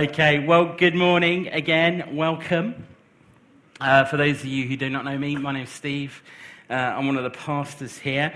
[0.00, 2.16] Okay, well, good morning again.
[2.16, 2.86] Welcome.
[3.78, 6.22] Uh, for those of you who do not know me, my name's Steve.
[6.70, 8.32] Uh, I'm one of the pastors here.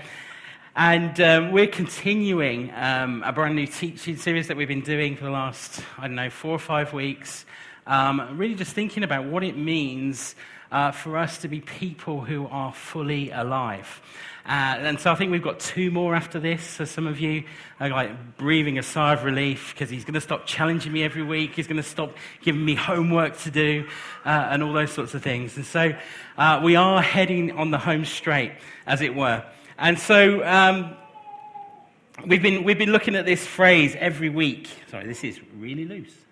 [0.75, 5.23] And um, we're continuing um, a brand new teaching series that we've been doing for
[5.23, 7.47] the last, I don't know, four or five weeks.
[7.87, 10.35] Um, really just thinking about what it means
[10.71, 14.01] uh, for us to be people who are fully alive.
[14.47, 16.63] Uh, and so I think we've got two more after this.
[16.63, 17.45] So some of you
[17.79, 21.23] are like breathing a sigh of relief because he's going to stop challenging me every
[21.23, 21.55] week.
[21.55, 23.87] He's going to stop giving me homework to do
[24.23, 25.57] uh, and all those sorts of things.
[25.57, 25.95] And so
[26.37, 28.51] uh, we are heading on the home straight,
[28.85, 29.43] as it were.
[29.79, 30.95] And so um,
[32.27, 34.69] we've, been, we've been looking at this phrase every week.
[34.91, 36.24] Sorry, this is really loose.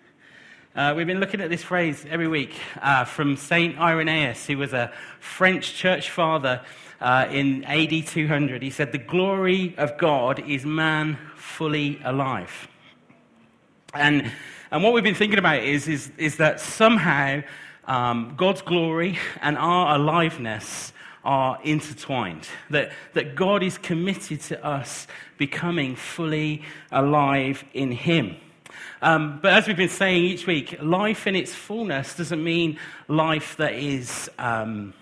[0.76, 3.78] Uh, we've been looking at this phrase every week uh, from St.
[3.78, 6.62] Irenaeus, who was a French church father
[7.00, 8.60] uh, in AD 200.
[8.60, 12.66] He said, The glory of God is man fully alive.
[13.92, 14.32] And,
[14.72, 17.44] and what we've been thinking about is, is, is that somehow
[17.84, 20.92] um, God's glory and our aliveness
[21.24, 22.48] are intertwined.
[22.70, 25.06] That, that God is committed to us
[25.38, 28.38] becoming fully alive in Him.
[29.04, 33.54] Um, but as we've been saying each week, life in its fullness doesn't mean life
[33.58, 34.30] that is.
[34.38, 34.94] Um,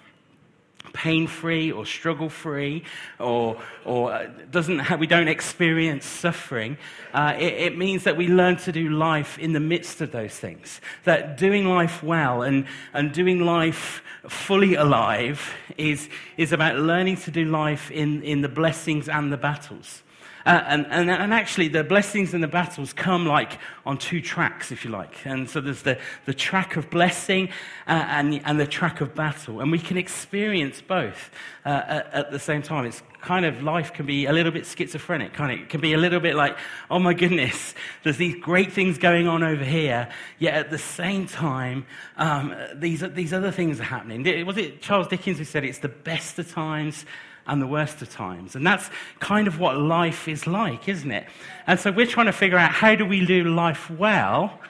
[0.93, 2.85] pain free or struggle free
[3.19, 6.77] or, or uh, doesn't have, we don't experience suffering,
[7.15, 10.35] uh, it, it, means that we learn to do life in the midst of those
[10.35, 10.83] things.
[11.05, 17.31] That doing life well and, and doing life fully alive is, is about learning to
[17.31, 20.03] do life in, in the blessings and the battles.
[20.45, 24.73] Uh, and, and, and, actually, the blessings and the battles come like on two tracks,
[24.73, 25.25] if you like.
[25.25, 27.49] And so there's the, the track of blessing
[27.87, 29.61] uh, and, and the track of battle.
[29.61, 31.31] And we can experience both
[31.65, 32.87] uh, at, at, the same time.
[32.87, 35.61] It's kind of life can be a little bit schizophrenic, kind of.
[35.61, 36.57] It can be a little bit like,
[36.91, 41.27] oh my goodness, there's these great things going on over here, yet at the same
[41.27, 44.45] time, um, these, these other things are happening.
[44.45, 47.07] Was it Charles Dickens who said it's the best of times?
[47.47, 48.55] And the worst of times.
[48.55, 48.89] And that's
[49.21, 51.27] kind of what life is like, isn't it?
[51.67, 54.61] And so we're trying to figure out how do we do life well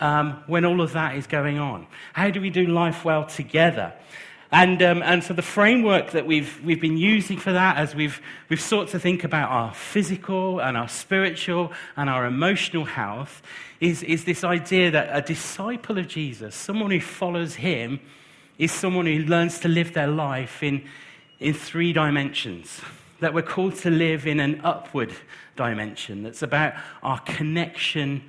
[0.00, 1.86] um, when all of that is going on?
[2.12, 3.92] How do we do life well together?
[4.50, 8.20] And, um, and so the framework that we've, we've been using for that as we've,
[8.48, 13.42] we've sought to think about our physical and our spiritual and our emotional health
[13.80, 18.00] is, is this idea that a disciple of Jesus, someone who follows him,
[18.56, 20.82] is someone who learns to live their life in,
[21.40, 22.80] in three dimensions.
[23.20, 25.12] That we're called to live in an upward
[25.56, 28.22] dimension that's about our connection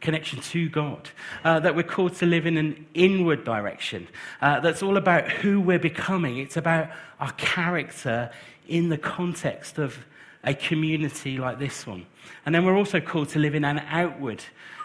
[0.00, 1.10] connection to God.
[1.44, 4.08] Uh, that we're called to live in an inward direction.
[4.40, 6.38] Uh, that's all about who we're becoming.
[6.38, 6.88] It's about
[7.20, 8.30] our character
[8.66, 9.98] in the context of
[10.42, 12.06] a community like this one.
[12.46, 14.42] And then we're also called to live in an outward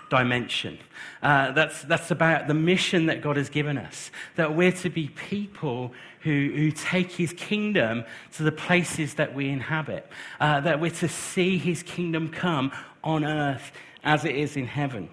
[0.09, 0.77] dimension.
[1.23, 4.11] Uh, that's, that's about the mission that God has given us.
[4.35, 5.93] That we're to be people
[6.25, 8.03] who, who take his kingdom
[8.33, 10.07] to the places that we inhabit,
[10.39, 12.71] uh, that we're to see his kingdom come
[13.03, 13.71] on earth
[14.03, 15.07] as it is in heaven.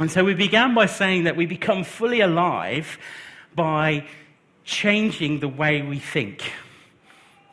[0.00, 2.98] And so we began by saying that we become fully alive
[3.54, 4.04] by
[4.64, 6.42] changing the way we think.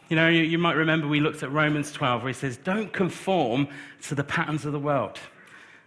[0.09, 2.91] You know, you, you might remember we looked at Romans 12 where it says, Don't
[2.91, 3.67] conform
[4.07, 5.19] to the patterns of the world,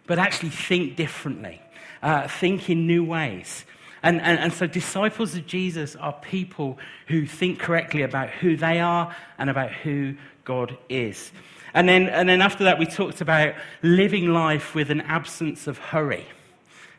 [0.07, 1.61] but actually think differently,
[2.01, 3.65] uh, think in new ways.
[4.03, 6.79] And, and, and so, disciples of Jesus are people
[7.09, 11.33] who think correctly about who they are and about who God is.
[11.75, 15.79] And then, and then after that, we talked about living life with an absence of
[15.79, 16.27] hurry.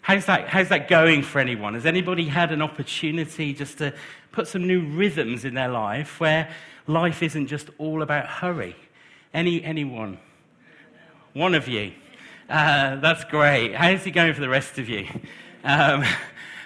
[0.02, 1.74] How's that, how's that going for anyone?
[1.74, 3.94] Has anybody had an opportunity just to
[4.32, 6.50] put some new rhythms in their life where
[6.88, 8.76] life isn't just all about hurry?
[9.34, 10.18] Any, anyone?
[11.34, 11.94] One of you.
[12.50, 13.76] Uh, that's great.
[13.76, 15.08] How's it going for the rest of you?
[15.64, 16.04] Um,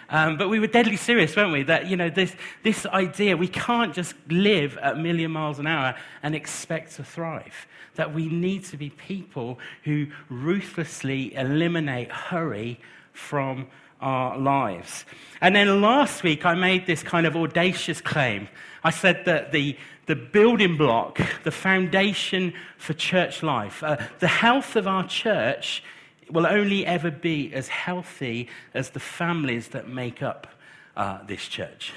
[0.09, 1.63] um, but we were deadly serious, weren't we?
[1.63, 5.67] That, you know, this, this idea, we can't just live at a million miles an
[5.67, 7.67] hour and expect to thrive.
[7.95, 12.79] That we need to be people who ruthlessly eliminate hurry
[13.13, 13.67] from
[14.01, 15.05] our lives.
[15.41, 18.47] And then last week, I made this kind of audacious claim.
[18.84, 24.75] I said that the, the building block, the foundation for church life, uh, the health
[24.75, 25.81] of our church
[26.29, 30.47] will only ever be as healthy as the families that make up
[30.95, 31.93] uh, this church.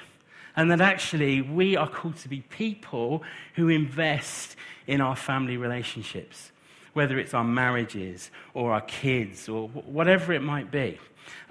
[0.56, 3.22] And that actually we are called to be people
[3.54, 6.50] who invest in our family relationships,
[6.94, 10.98] whether it's our marriages or our kids or whatever it might be.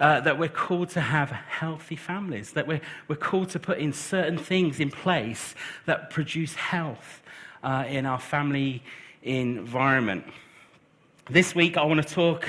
[0.00, 3.92] Uh, that we're called to have healthy families, that we're, we're called to put in
[3.92, 5.54] certain things in place
[5.86, 7.22] that produce health
[7.62, 8.82] uh, in our family
[9.22, 10.24] environment.
[11.30, 12.48] This week, I want to talk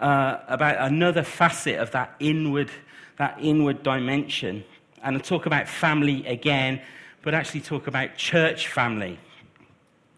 [0.00, 2.70] uh, about another facet of that inward,
[3.18, 4.64] that inward dimension.
[5.02, 6.80] And I'll talk about family again,
[7.20, 9.18] but actually talk about church family.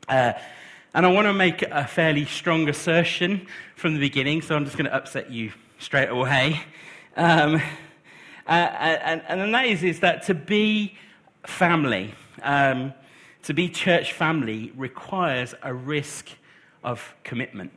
[0.09, 0.35] Uh,
[0.95, 3.45] and I want to make a fairly strong assertion
[3.75, 5.51] from the beginning, so I'm just going to upset you
[5.81, 6.61] straight away.
[7.17, 7.57] Um,
[8.47, 10.97] uh, and, and that is, is that to be
[11.45, 12.15] family,
[12.45, 12.95] um,
[13.43, 16.29] to be church family, requires a risk
[16.85, 17.73] of commitment.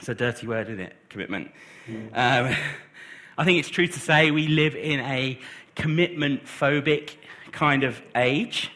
[0.00, 0.96] It's a dirty word, isn't it?
[1.10, 1.50] Commitment.
[1.86, 2.06] Mm.
[2.14, 2.56] Um,
[3.38, 5.38] I think it's true to say we live in a
[5.74, 7.16] commitment phobic
[7.52, 8.70] kind of age,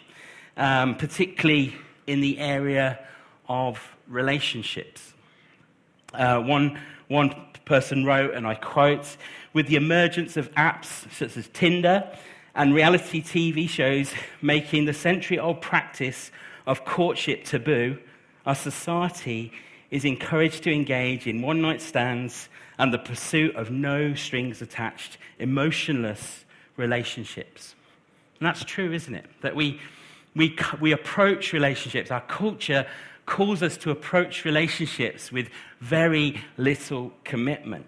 [0.58, 1.74] um, particularly
[2.06, 2.98] in the area
[3.48, 5.14] of relationships.
[6.12, 6.78] Uh, one,
[7.08, 7.34] one
[7.64, 9.16] person wrote, and I quote,
[9.54, 12.06] with the emergence of apps such as Tinder
[12.54, 14.12] and reality TV shows
[14.42, 16.30] making the century old practice
[16.66, 17.98] of courtship taboo,
[18.44, 19.52] our society
[19.94, 22.48] is encouraged to engage in one night stands
[22.80, 26.44] and the pursuit of no strings attached, emotionless
[26.76, 27.76] relationships.
[28.40, 29.26] And that's true, isn't it?
[29.42, 29.80] That we,
[30.34, 32.86] we, we approach relationships, our culture
[33.24, 35.48] calls us to approach relationships with
[35.80, 37.86] very little commitment.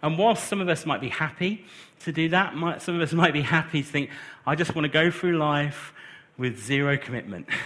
[0.00, 1.66] And whilst some of us might be happy
[2.00, 4.08] to do that, might, some of us might be happy to think,
[4.46, 5.92] I just want to go through life
[6.38, 7.48] with zero commitment.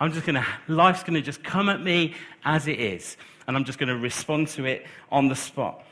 [0.00, 2.14] I'm just going to, life's going to just come at me
[2.44, 5.84] as it is, and I'm just going to respond to it on the spot.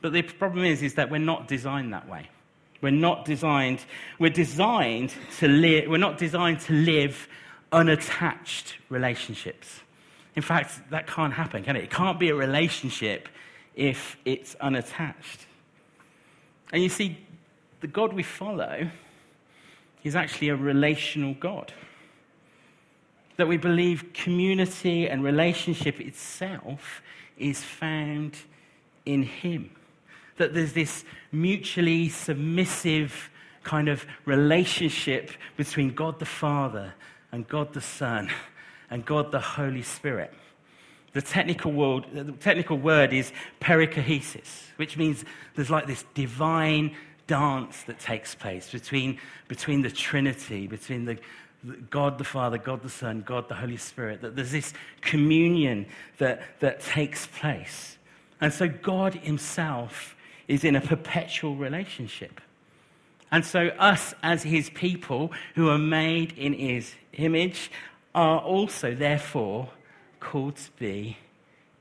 [0.00, 2.28] But the problem is, is that we're not designed that way.
[2.80, 3.84] We're not designed,
[4.20, 7.26] we're designed to live, we're not designed to live
[7.72, 9.80] unattached relationships.
[10.36, 11.82] In fact, that can't happen, can it?
[11.82, 13.28] It can't be a relationship
[13.74, 15.46] if it's unattached.
[16.72, 17.18] And you see,
[17.80, 18.88] the God we follow
[20.04, 21.72] is actually a relational God.
[23.38, 27.02] That we believe community and relationship itself
[27.38, 28.36] is found
[29.06, 29.70] in Him.
[30.36, 33.30] That there's this mutually submissive
[33.62, 36.94] kind of relationship between God the Father
[37.32, 38.30] and God the Son
[38.90, 40.32] and God the Holy Spirit.
[41.12, 45.24] The technical, word, the technical word is perichoresis, which means
[45.54, 46.94] there's like this divine
[47.26, 49.18] dance that takes place between,
[49.48, 51.18] between the Trinity, between the,
[51.90, 55.86] God the Father, God the Son, God the Holy Spirit, that there's this communion
[56.18, 57.98] that, that takes place.
[58.40, 60.16] And so God Himself
[60.46, 62.40] is in a perpetual relationship.
[63.30, 67.70] And so, us as His people who are made in His image
[68.14, 69.68] are also, therefore,
[70.18, 71.18] called to be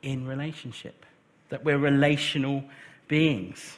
[0.01, 1.05] in relationship,
[1.49, 2.63] that we're relational
[3.07, 3.77] beings.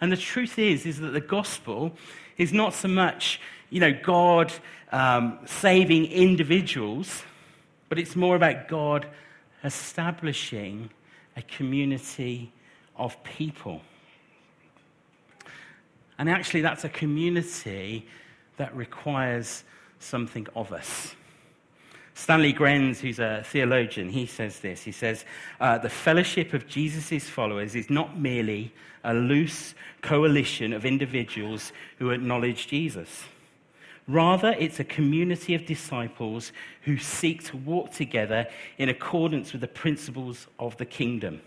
[0.00, 1.92] And the truth is, is that the gospel
[2.36, 4.52] is not so much, you know, God
[4.92, 7.22] um, saving individuals,
[7.88, 9.06] but it's more about God
[9.64, 10.90] establishing
[11.36, 12.52] a community
[12.96, 13.82] of people.
[16.18, 18.06] And actually, that's a community
[18.56, 19.64] that requires
[20.00, 21.14] something of us.
[22.14, 24.82] Stanley Grenz, who's a theologian, he says this.
[24.82, 25.24] He says,
[25.60, 28.74] uh, The fellowship of Jesus' followers is not merely
[29.04, 33.22] a loose coalition of individuals who acknowledge Jesus.
[34.08, 36.50] Rather, it's a community of disciples
[36.82, 38.46] who seek to walk together
[38.78, 41.42] in accordance with the principles of the kingdom.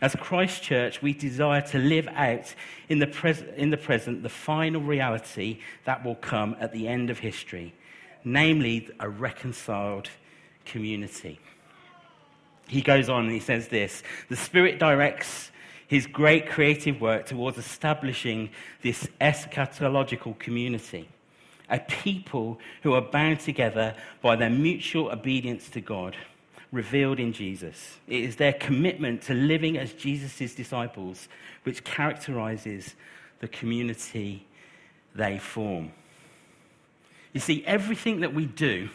[0.00, 2.54] As Christ Church, we desire to live out
[2.88, 7.10] in the, pres- in the present the final reality that will come at the end
[7.10, 7.74] of history,
[8.24, 10.08] namely a reconciled
[10.64, 11.38] community.
[12.68, 15.50] He goes on and he says this The Spirit directs
[15.88, 18.50] his great creative work towards establishing
[18.82, 21.08] this eschatological community,
[21.70, 26.16] a people who are bound together by their mutual obedience to God
[26.72, 27.96] revealed in Jesus.
[28.06, 31.28] It is their commitment to living as Jesus' disciples
[31.62, 32.94] which characterizes
[33.40, 34.46] the community
[35.14, 35.92] they form.
[37.32, 38.88] You see, everything that we do,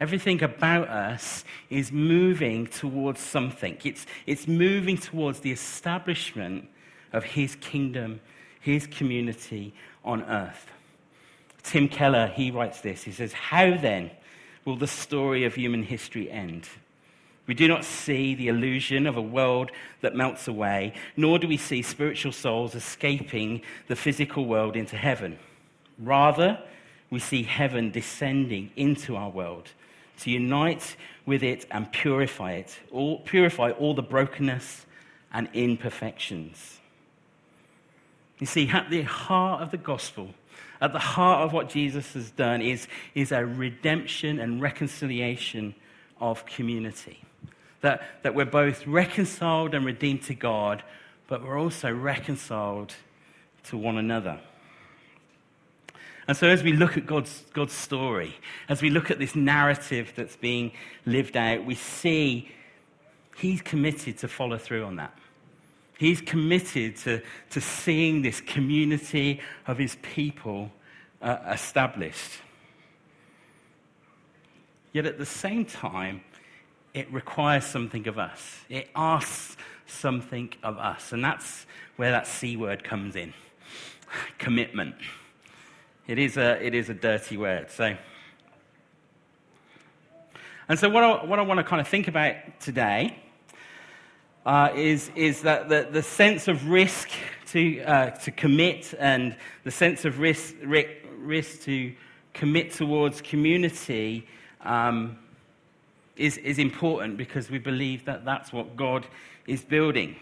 [0.00, 3.78] everything about us is moving towards something.
[3.84, 6.68] It's, it's moving towards the establishment
[7.12, 8.20] of His kingdom,
[8.60, 9.74] His community
[10.04, 10.70] on earth.
[11.64, 13.02] Tim Keller, he writes this.
[13.02, 14.10] He says, How then?
[14.64, 16.68] will the story of human history end.
[17.46, 21.58] We do not see the illusion of a world that melts away, nor do we
[21.58, 25.38] see spiritual souls escaping the physical world into heaven.
[25.98, 26.58] Rather,
[27.10, 29.70] we see heaven descending into our world
[30.20, 34.86] to unite with it and purify it, all, purify all the brokenness
[35.32, 36.80] and imperfections.
[38.38, 40.30] You see, at the heart of the gospel
[40.84, 45.74] at the heart of what Jesus has done is, is a redemption and reconciliation
[46.20, 47.20] of community.
[47.80, 50.82] that, that we're both reconciled and redeemed to God,
[51.26, 52.94] but we're also reconciled
[53.64, 54.38] to one another.
[56.28, 58.36] And so, as we look at God's, God's story,
[58.68, 60.72] as we look at this narrative that's being
[61.06, 62.50] lived out, we see
[63.36, 65.16] He's committed to follow through on that.
[65.98, 70.70] He's committed to, to seeing this community of His people
[71.22, 72.40] uh, established.
[74.92, 76.22] Yet at the same time,
[76.92, 78.60] it requires something of us.
[78.68, 81.12] It asks something of us.
[81.12, 83.32] And that's where that C word comes in
[84.38, 84.94] commitment.
[86.06, 87.70] It is a, it is a dirty word.
[87.70, 87.96] So,
[90.68, 93.23] and so, what I, what I want to kind of think about today
[94.46, 97.08] uh, is, is that the, the sense of risk
[97.48, 101.94] to, uh, to commit and the sense of risk, risk to
[102.34, 104.26] commit towards community
[104.62, 105.16] um,
[106.16, 109.06] is, is important because we believe that that's what God
[109.46, 110.16] is building.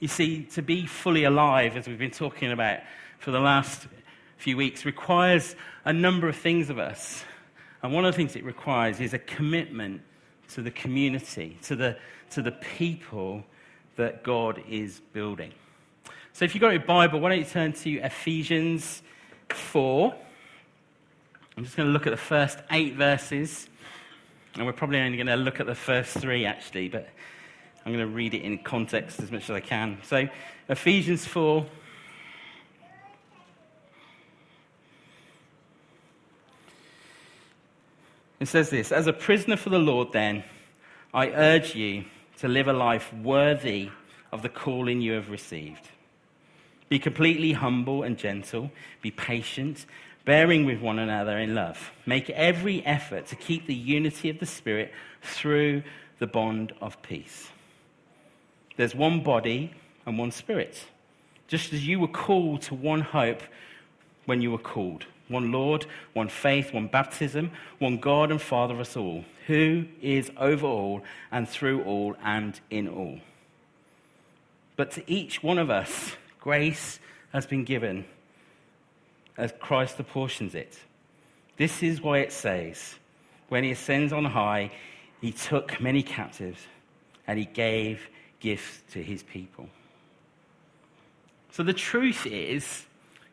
[0.00, 2.80] You see, to be fully alive, as we've been talking about
[3.18, 3.88] for the last
[4.36, 7.24] few weeks, requires a number of things of us.
[7.82, 10.02] And one of the things it requires is a commitment
[10.54, 11.96] to the community, to the,
[12.30, 13.44] to the people
[13.96, 15.52] that God is building.
[16.32, 19.02] So if you've got your Bible, why don't you turn to Ephesians
[19.50, 20.14] 4.
[21.56, 23.68] I'm just going to look at the first eight verses.
[24.54, 27.08] And we're probably only going to look at the first three, actually, but
[27.84, 29.98] I'm going to read it in context as much as I can.
[30.04, 30.28] So,
[30.68, 31.66] Ephesians 4.
[38.40, 40.44] It says this As a prisoner for the Lord, then,
[41.12, 42.04] I urge you
[42.38, 43.90] to live a life worthy
[44.30, 45.88] of the calling you have received.
[46.88, 48.70] Be completely humble and gentle,
[49.02, 49.84] be patient,
[50.24, 51.90] bearing with one another in love.
[52.06, 54.92] Make every effort to keep the unity of the Spirit
[55.22, 55.82] through
[56.18, 57.48] the bond of peace.
[58.76, 59.72] There's one body
[60.06, 60.82] and one Spirit,
[61.48, 63.42] just as you were called to one hope
[64.26, 68.80] when you were called one Lord, one faith, one baptism, one God and Father of
[68.80, 73.18] us all, who is over all and through all and in all.
[74.76, 76.98] But to each one of us, grace
[77.32, 78.04] has been given
[79.36, 80.78] as Christ apportions it.
[81.56, 82.94] This is why it says,
[83.48, 84.70] when he ascends on high,
[85.20, 86.60] he took many captives
[87.26, 88.08] and he gave
[88.40, 89.68] gifts to his people.
[91.50, 92.86] So the truth is,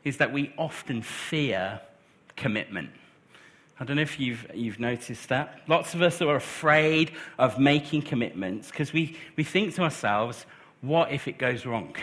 [0.05, 1.81] is that we often fear
[2.37, 2.91] commitment.
[3.79, 5.61] I don't know if you've, you've noticed that.
[5.67, 10.45] Lots of us are afraid of making commitments because we, we think to ourselves,
[10.79, 11.93] what if it goes wrong?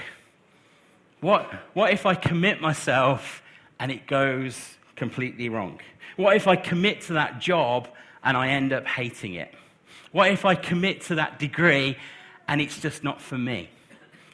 [1.21, 3.43] What, what if I commit myself
[3.79, 5.81] and it goes completely wrong?
[6.17, 7.89] What if I commit to that job
[8.23, 9.55] and I end up hating it?
[10.11, 11.97] What if I commit to that degree
[12.49, 13.71] and it's just not for me?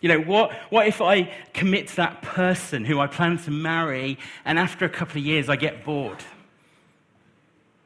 [0.01, 4.19] You know, what, what if I commit to that person who I plan to marry
[4.45, 6.23] and after a couple of years I get bored?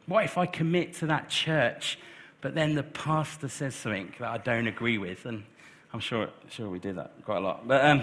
[0.06, 1.98] What if I commit to that church,
[2.40, 5.24] but then the pastor says something that I don't agree with?
[5.24, 5.44] And
[5.92, 7.66] I'm sure, sure we do that quite a lot.
[7.66, 8.02] But, um,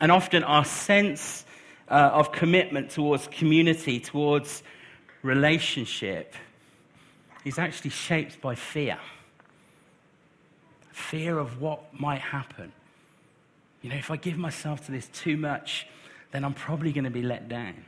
[0.00, 1.44] and often our sense
[1.88, 4.62] uh, of commitment towards community, towards
[5.22, 6.34] relationship,
[7.44, 8.98] is actually shaped by fear
[10.96, 12.72] fear of what might happen.
[13.82, 15.86] You know, if I give myself to this too much,
[16.32, 17.84] then I'm probably going to be let down.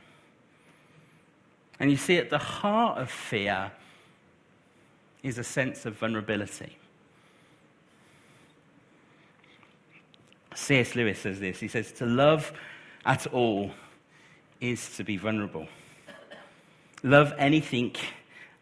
[1.79, 3.71] And you see, at the heart of fear
[5.23, 6.77] is a sense of vulnerability.
[10.53, 10.95] C.S.
[10.95, 11.59] Lewis says this.
[11.59, 12.53] He says, To love
[13.05, 13.71] at all
[14.61, 15.67] is to be vulnerable.
[17.01, 17.95] Love anything,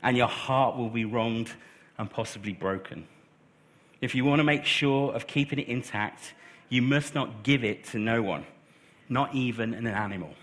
[0.02, 1.52] and your heart will be wronged
[1.98, 3.08] and possibly broken.
[4.00, 6.34] If you want to make sure of keeping it intact,
[6.70, 8.46] you must not give it to no one,
[9.10, 10.34] not even an animal.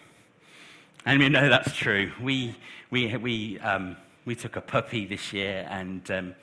[1.06, 2.10] And we know that's true.
[2.20, 2.56] We,
[2.90, 6.34] we, we, um, we took a puppy this year, and, um,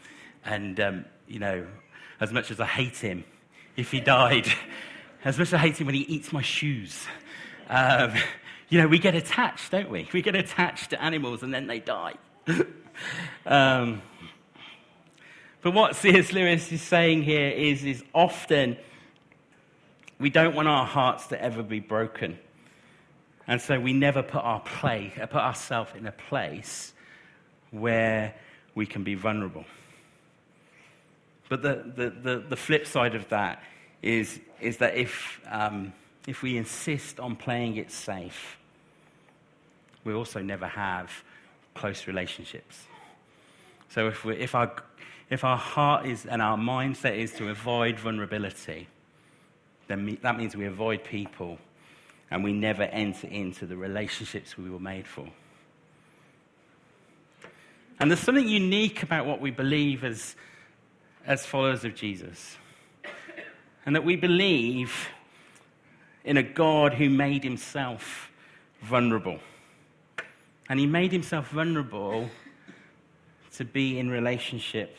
[0.46, 1.66] and um, you know,
[2.20, 3.26] as much as I hate him,
[3.76, 4.48] if he died,
[5.26, 7.08] as much as I hate him when he eats my shoes,
[7.70, 8.14] um,
[8.70, 10.08] you know, we get attached, don't we?
[10.14, 12.14] We get attached to animals and then they die.
[15.62, 16.34] but what C.S.
[16.34, 18.78] Lewis is saying here is, is often
[20.20, 22.38] we don't want our hearts to ever be broken.
[23.48, 26.94] And so we never put, our play, put ourselves in a place
[27.72, 28.36] where
[28.76, 29.66] we can be vulnerable.
[31.50, 33.62] But the, the, the, the flip side of that
[34.02, 35.92] is, is that if, um,
[36.28, 38.58] if we insist on playing it safe,
[40.04, 41.12] we also never have
[41.76, 42.86] close relationships.
[43.90, 44.72] So if, we, if, our,
[45.32, 48.88] if our heart is and our mindset is to avoid vulnerability,
[49.88, 51.58] then that means we avoid people
[52.30, 55.26] and we never enter into the relationships we were made for.
[57.98, 60.36] And there's something unique about what we believe as,
[61.26, 62.58] as followers of Jesus.
[63.86, 65.08] And that we believe
[66.26, 68.30] in a God who made himself
[68.82, 69.40] vulnerable.
[70.68, 72.30] And he made himself vulnerable
[73.54, 74.98] to be in relationship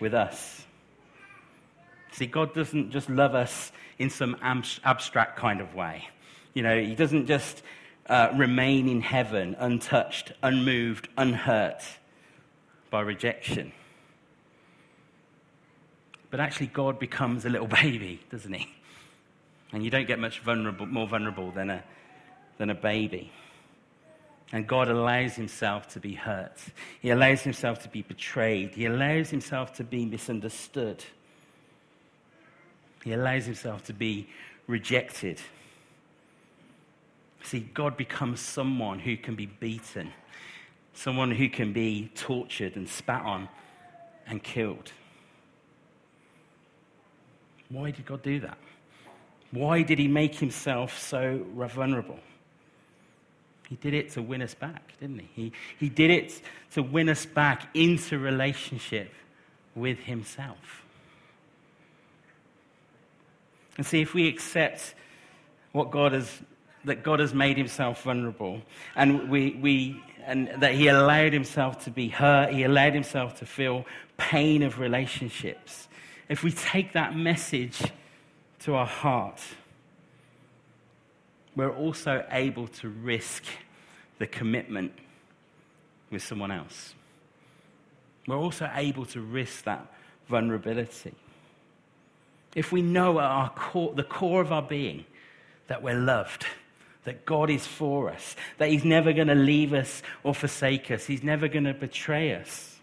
[0.00, 0.64] with us.
[2.12, 6.08] See, God doesn't just love us in some abstract kind of way.
[6.54, 7.62] You know, He doesn't just
[8.08, 11.82] uh, remain in heaven untouched, unmoved, unhurt
[12.90, 13.72] by rejection.
[16.30, 18.66] But actually, God becomes a little baby, doesn't He?
[19.72, 21.84] And you don't get much vulnerable, more vulnerable than a,
[22.58, 23.32] than a baby.
[24.52, 26.58] And God allows himself to be hurt.
[27.00, 28.74] He allows himself to be betrayed.
[28.74, 31.04] He allows himself to be misunderstood.
[33.04, 34.28] He allows himself to be
[34.66, 35.40] rejected.
[37.42, 40.12] See, God becomes someone who can be beaten,
[40.94, 43.48] someone who can be tortured and spat on
[44.26, 44.92] and killed.
[47.68, 48.58] Why did God do that?
[49.50, 52.18] Why did he make himself so vulnerable?
[53.68, 55.28] He did it to win us back, didn't he?
[55.34, 56.40] He, he did it
[56.72, 59.12] to win us back into relationship
[59.74, 60.84] with himself.
[63.76, 64.94] And see, if we accept
[65.72, 66.30] what God has,
[66.84, 68.62] that God has made himself vulnerable,
[68.94, 73.46] and, we, we, and that he allowed himself to be hurt, he allowed himself to
[73.46, 73.84] feel
[74.16, 75.88] pain of relationships,
[76.28, 77.80] if we take that message
[78.60, 79.40] to our heart,
[81.56, 83.42] we're also able to risk
[84.18, 84.92] the commitment
[86.10, 86.94] with someone else.
[88.26, 89.86] We're also able to risk that
[90.28, 91.14] vulnerability.
[92.54, 95.04] If we know at our core, the core of our being
[95.68, 96.46] that we're loved,
[97.04, 101.06] that God is for us, that He's never going to leave us or forsake us,
[101.06, 102.76] He's never going to betray us.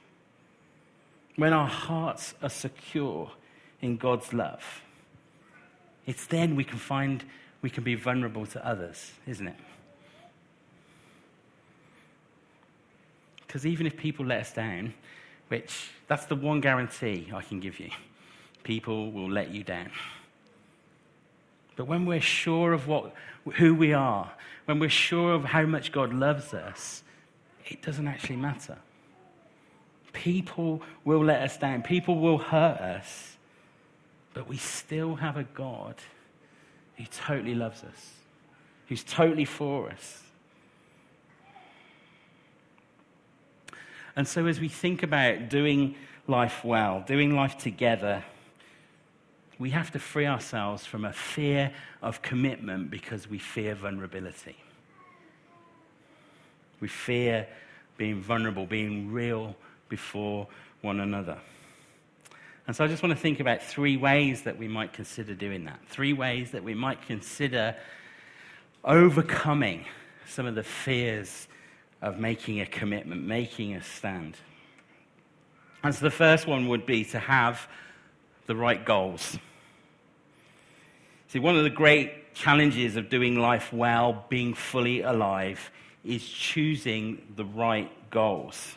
[1.36, 3.32] When our hearts are secure
[3.82, 4.82] in God's love,
[6.06, 7.24] it's then we can find
[7.64, 9.56] we can be vulnerable to others, isn't it?
[13.48, 14.94] Because even if people let us down,
[15.48, 17.90] which that's the one guarantee I can give you
[18.64, 19.92] people will let you down.
[21.76, 23.14] But when we're sure of what,
[23.56, 24.32] who we are,
[24.66, 27.04] when we're sure of how much God loves us,
[27.66, 28.78] it doesn't actually matter.
[30.14, 33.36] People will let us down, people will hurt us,
[34.34, 35.96] but we still have a God
[36.98, 38.12] who totally loves us,
[38.88, 40.24] who's totally for us.
[44.16, 45.96] And so, as we think about doing
[46.28, 48.24] life well, doing life together,
[49.60, 54.58] we have to free ourselves from a fear of commitment because we fear vulnerability.
[56.80, 57.48] We fear
[57.98, 59.56] being vulnerable, being real
[59.90, 60.48] before
[60.82, 61.38] one another.
[62.66, 65.66] And so I just want to think about three ways that we might consider doing
[65.66, 65.80] that.
[65.88, 67.76] Three ways that we might consider
[68.86, 69.86] overcoming
[70.28, 71.48] some of the fears
[72.02, 74.38] of making a commitment, making a stand.
[75.84, 77.68] And so the first one would be to have
[78.46, 79.38] the right goals.
[81.28, 85.72] See, one of the great challenges of doing life well, being fully alive,
[86.06, 88.76] is choosing the right goals.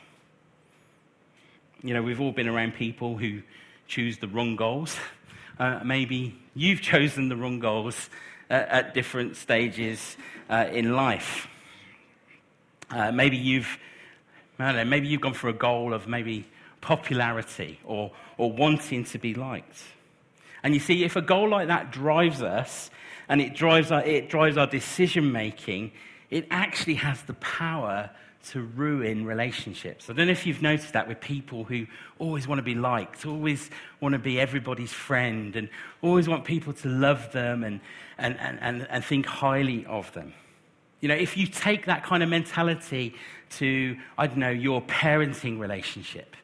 [1.82, 3.42] You know, we've all been around people who
[3.86, 4.96] choose the wrong goals.
[5.58, 8.10] Uh, maybe you've chosen the wrong goals
[8.50, 10.18] uh, at different stages
[10.50, 11.48] uh, in life.
[12.90, 13.78] Uh, maybe you've,
[14.58, 16.46] know, maybe you've gone for a goal of maybe
[16.82, 19.82] popularity or, or wanting to be liked.
[20.62, 22.90] And you see, if a goal like that drives us
[23.28, 25.92] and it drives our, it drives our decision making,
[26.30, 28.10] it actually has the power
[28.52, 30.08] to ruin relationships.
[30.08, 31.86] I don't know if you've noticed that with people who
[32.18, 35.68] always want to be liked, always want to be everybody's friend, and
[36.02, 37.80] always want people to love them and,
[38.18, 40.32] and, and, and, and think highly of them.
[41.00, 43.14] You know, if you take that kind of mentality
[43.58, 46.36] to, I don't know, your parenting relationship,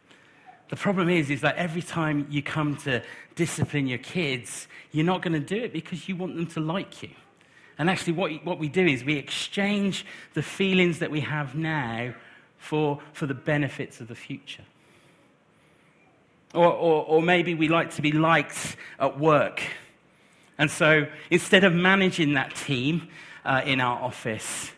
[0.68, 3.02] the problem is, is that every time you come to
[3.34, 7.02] discipline your kids, you're not going to do it because you want them to like
[7.02, 7.10] you.
[7.78, 10.04] And actually, what, what we do is we exchange
[10.34, 12.14] the feelings that we have now
[12.58, 14.64] for, for the benefits of the future.
[16.54, 19.62] Or, or, or maybe we like to be liked at work.
[20.58, 23.08] And so instead of managing that team,
[23.44, 24.70] uh, in our office,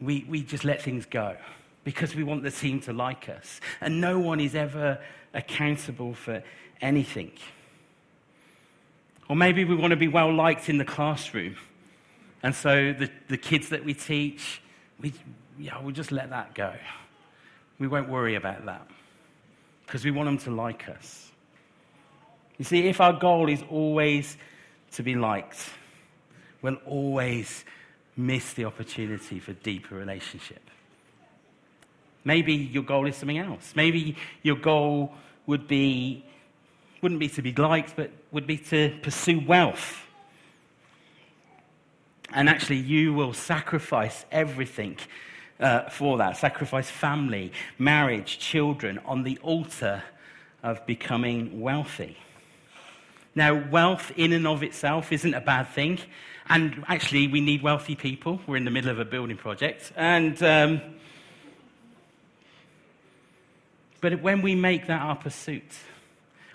[0.00, 1.36] we, we just let things go
[1.84, 3.60] because we want the team to like us.
[3.80, 4.98] And no one is ever
[5.32, 6.42] accountable for
[6.80, 7.32] anything.
[9.28, 11.56] Or maybe we want to be well liked in the classroom.
[12.44, 14.60] And so the, the kids that we teach,
[15.00, 15.14] we,
[15.58, 16.74] yeah, we'll just let that go.
[17.78, 18.86] We won't worry about that
[19.86, 21.30] because we want them to like us.
[22.58, 24.36] You see, if our goal is always
[24.92, 25.70] to be liked,
[26.60, 27.64] we'll always
[28.14, 30.60] miss the opportunity for deeper relationship.
[32.24, 33.72] Maybe your goal is something else.
[33.74, 35.14] Maybe your goal
[35.46, 36.26] would be,
[37.00, 40.03] wouldn't be to be liked, but would be to pursue wealth.
[42.34, 44.98] And actually, you will sacrifice everything
[45.60, 46.36] uh, for that.
[46.36, 50.02] Sacrifice family, marriage, children on the altar
[50.62, 52.16] of becoming wealthy.
[53.36, 56.00] Now, wealth in and of itself isn't a bad thing.
[56.48, 58.40] And actually, we need wealthy people.
[58.48, 59.92] We're in the middle of a building project.
[59.94, 60.80] And, um,
[64.00, 65.72] but when we make that our pursuit,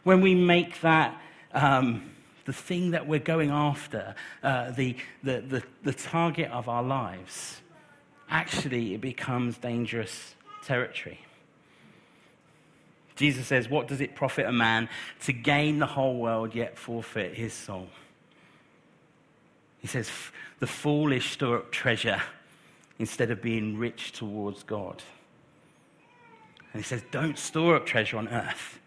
[0.03, 1.19] when we make that
[1.53, 2.11] um,
[2.49, 7.61] the thing that we're going after, uh, the, the, the, the target of our lives,
[8.27, 10.33] actually it becomes dangerous
[10.65, 11.19] territory.
[13.15, 14.89] Jesus says, What does it profit a man
[15.25, 17.87] to gain the whole world yet forfeit his soul?
[19.77, 20.09] He says,
[20.57, 22.19] The foolish store up treasure
[22.97, 25.03] instead of being rich towards God.
[26.73, 28.79] And he says, Don't store up treasure on earth,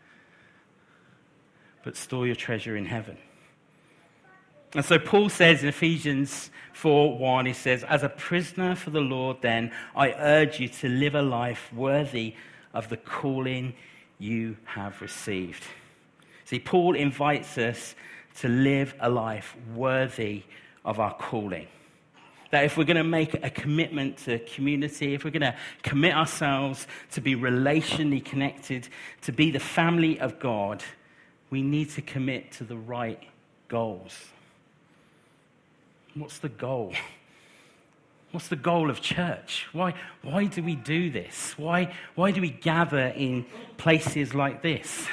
[1.84, 3.18] but store your treasure in heaven.
[4.74, 9.00] And so Paul says in Ephesians 4 1, he says, As a prisoner for the
[9.00, 12.34] Lord, then, I urge you to live a life worthy
[12.72, 13.74] of the calling
[14.18, 15.62] you have received.
[16.44, 17.94] See, Paul invites us
[18.36, 20.44] to live a life worthy
[20.84, 21.66] of our calling.
[22.50, 26.14] That if we're going to make a commitment to community, if we're going to commit
[26.14, 28.88] ourselves to be relationally connected,
[29.22, 30.82] to be the family of God,
[31.50, 33.22] we need to commit to the right
[33.68, 34.14] goals.
[36.14, 36.92] What's the goal?
[38.32, 39.66] What's the goal of church?
[39.72, 41.54] Why, why do we do this?
[41.56, 43.46] Why, why do we gather in
[43.78, 45.06] places like this?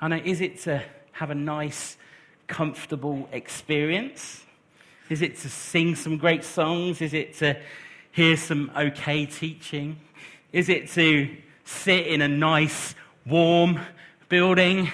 [0.00, 1.96] I know, is it to have a nice,
[2.46, 4.42] comfortable experience?
[5.10, 7.02] Is it to sing some great songs?
[7.02, 7.56] Is it to
[8.12, 10.00] hear some okay teaching?
[10.52, 12.94] Is it to sit in a nice,
[13.26, 13.80] warm
[14.28, 14.90] building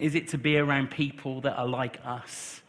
[0.00, 2.60] is it to be around people that are like us?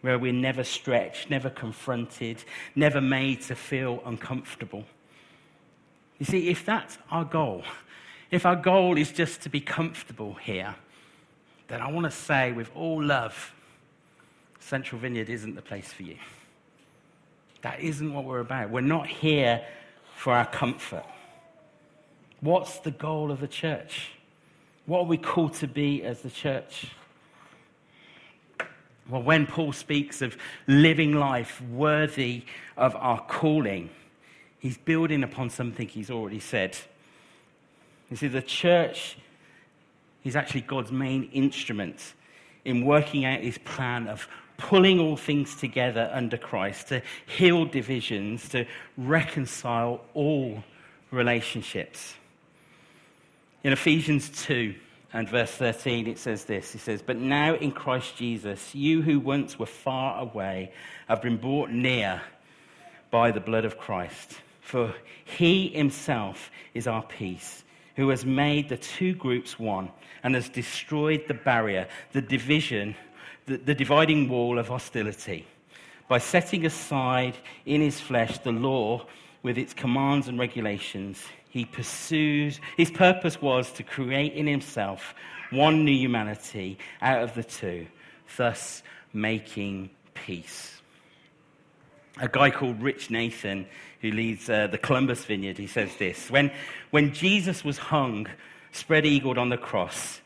[0.00, 2.44] Where we're never stretched, never confronted,
[2.74, 4.84] never made to feel uncomfortable.
[6.18, 7.62] You see, if that's our goal,
[8.30, 10.74] if our goal is just to be comfortable here,
[11.68, 13.52] then I want to say with all love,
[14.60, 16.16] Central Vineyard isn't the place for you.
[17.62, 18.70] That isn't what we're about.
[18.70, 19.64] We're not here
[20.16, 21.04] for our comfort.
[22.40, 24.10] What's the goal of the church?
[24.86, 26.88] What are we called to be as the church?
[29.08, 32.44] Well, when Paul speaks of living life worthy
[32.76, 33.90] of our calling,
[34.58, 36.76] he's building upon something he's already said.
[38.10, 39.16] You see, the church
[40.22, 42.14] is actually God's main instrument
[42.64, 48.48] in working out his plan of pulling all things together under Christ to heal divisions,
[48.50, 48.66] to
[48.96, 50.62] reconcile all
[51.10, 52.14] relationships.
[53.64, 54.74] In Ephesians 2
[55.14, 59.18] and verse 13, it says this It says, But now in Christ Jesus, you who
[59.18, 60.70] once were far away
[61.08, 62.20] have been brought near
[63.10, 64.34] by the blood of Christ.
[64.60, 67.64] For he himself is our peace,
[67.96, 69.90] who has made the two groups one
[70.22, 72.94] and has destroyed the barrier, the division,
[73.46, 75.46] the, the dividing wall of hostility,
[76.06, 79.06] by setting aside in his flesh the law
[79.42, 85.14] with its commands and regulations he pursued, his purpose was to create in himself
[85.52, 87.86] one new humanity out of the two,
[88.36, 90.82] thus making peace.
[92.20, 93.66] A guy called Rich Nathan,
[94.00, 96.50] who leads uh, the Columbus Vineyard, he says this when,
[96.90, 98.26] when Jesus was hung,
[98.72, 100.20] spread eagled on the cross,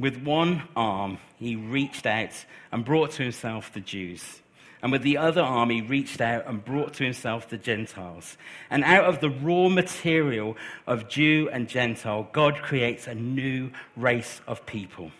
[0.00, 4.39] with one arm he reached out and brought to himself the Jews
[4.82, 8.36] and with the other army reached out and brought to himself the Gentiles.
[8.70, 14.40] And out of the raw material of Jew and Gentile, God creates a new race
[14.46, 15.10] of people.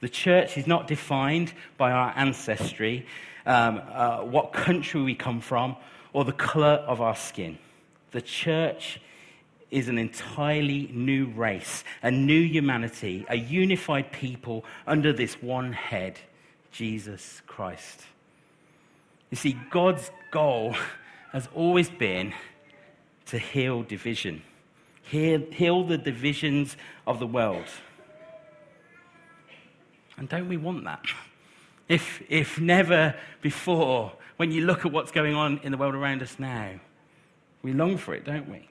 [0.00, 3.06] The church is not defined by our ancestry,
[3.46, 5.76] um, uh, what country we come from,
[6.12, 7.58] or the color of our skin.
[8.10, 9.00] The church
[9.70, 16.18] is an entirely new race, a new humanity, a unified people under this one head,
[16.72, 18.02] Jesus Christ.
[19.30, 20.74] You see, God's goal
[21.32, 22.34] has always been
[23.26, 24.42] to heal division.
[25.04, 27.66] heal, heal the divisions of the world.
[30.16, 31.04] And don't we want that?
[31.88, 36.22] If, if never before, when you look at what's going on in the world around
[36.22, 36.72] us now,
[37.62, 38.68] we long for it, don't we?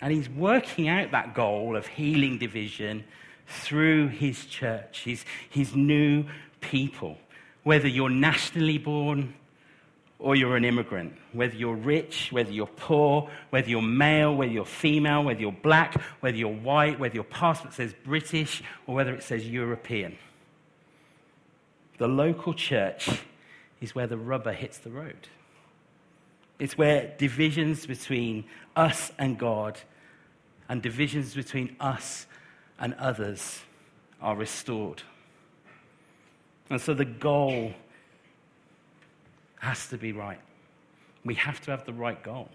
[0.00, 3.04] And he's working out that goal of healing division
[3.46, 6.24] through his church, his, his new
[6.60, 7.18] people.
[7.62, 9.34] Whether you're nationally born
[10.18, 14.64] or you're an immigrant, whether you're rich, whether you're poor, whether you're male, whether you're
[14.64, 19.22] female, whether you're black, whether you're white, whether your passport says British, or whether it
[19.22, 20.16] says European.
[21.98, 23.08] The local church
[23.80, 25.28] is where the rubber hits the road.
[26.58, 28.44] It's where divisions between
[28.76, 29.80] us and God
[30.68, 32.26] and divisions between us
[32.78, 33.60] and others
[34.20, 35.02] are restored.
[36.70, 37.74] And so the goal
[39.58, 40.40] has to be right.
[41.24, 42.48] We have to have the right goal.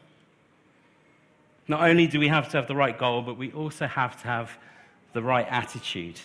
[1.68, 4.28] Not only do we have to have the right goal, but we also have to
[4.28, 4.58] have
[5.14, 6.20] the right attitude.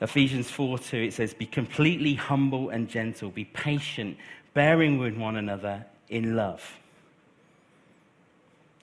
[0.00, 4.16] Ephesians 4 2, it says, Be completely humble and gentle, be patient,
[4.54, 6.78] bearing with one another in love.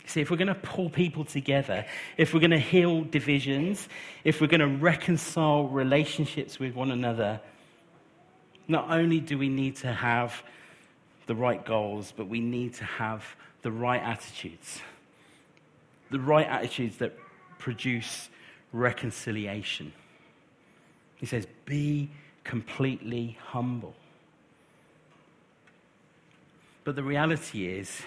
[0.05, 3.89] See, if we're going to pull people together, if we're going to heal divisions,
[4.23, 7.41] if we're going to reconcile relationships with one another,
[8.67, 10.43] not only do we need to have
[11.25, 13.23] the right goals, but we need to have
[13.61, 14.81] the right attitudes.
[16.09, 17.17] The right attitudes that
[17.59, 18.29] produce
[18.71, 19.93] reconciliation.
[21.15, 22.09] He says, be
[22.43, 23.93] completely humble.
[26.83, 28.01] But the reality is,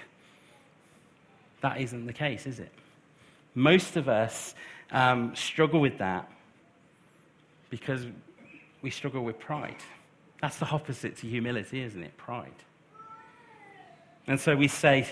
[1.61, 2.73] that isn't the case, is it?
[3.55, 4.55] Most of us
[4.92, 6.31] um, struggle with that
[7.68, 8.07] because
[8.81, 9.77] we struggle with pride.
[10.40, 12.16] That's the opposite to humility, isn't it?
[12.16, 12.53] Pride.
[14.26, 15.07] And so we say,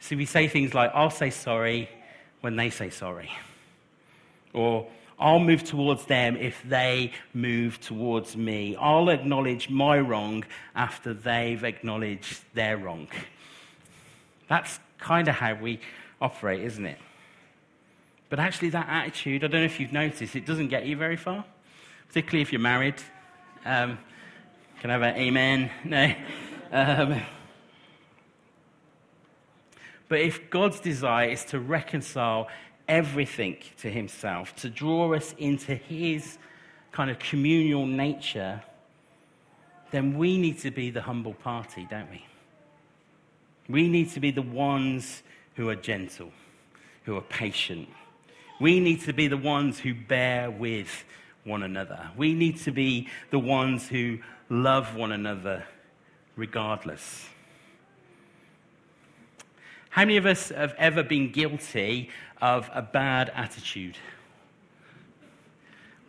[0.00, 1.88] so we say things like, I'll say sorry
[2.40, 3.30] when they say sorry.
[4.52, 4.86] Or
[5.18, 8.76] I'll move towards them if they move towards me.
[8.76, 13.08] I'll acknowledge my wrong after they've acknowledged their wrong.
[14.48, 15.80] That's kind of how we
[16.20, 16.98] operate, isn't it?
[18.28, 21.16] But actually, that attitude, I don't know if you've noticed, it doesn't get you very
[21.16, 21.44] far,
[22.08, 22.96] particularly if you're married.
[23.64, 23.98] Um,
[24.80, 25.70] can I have an amen?
[25.84, 26.14] No.
[26.72, 27.22] Um,
[30.08, 32.48] but if God's desire is to reconcile
[32.88, 36.38] everything to Himself, to draw us into His
[36.92, 38.62] kind of communal nature,
[39.90, 42.24] then we need to be the humble party, don't we?
[43.68, 45.22] We need to be the ones
[45.54, 46.30] who are gentle,
[47.04, 47.88] who are patient.
[48.60, 51.04] We need to be the ones who bear with
[51.44, 52.10] one another.
[52.16, 55.64] We need to be the ones who love one another
[56.36, 57.28] regardless.
[59.90, 62.10] How many of us have ever been guilty
[62.42, 63.96] of a bad attitude?